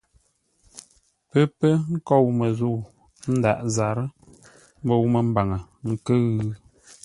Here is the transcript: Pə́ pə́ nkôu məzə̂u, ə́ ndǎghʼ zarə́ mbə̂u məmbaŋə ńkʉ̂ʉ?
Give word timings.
Pə́ 1.29 1.43
pə́ 1.57 1.73
nkôu 1.93 2.27
məzə̂u, 2.39 2.79
ə́ 3.23 3.31
ndǎghʼ 3.37 3.61
zarə́ 3.75 4.07
mbə̂u 4.83 5.05
məmbaŋə 5.13 5.57
ńkʉ̂ʉ? 5.91 6.49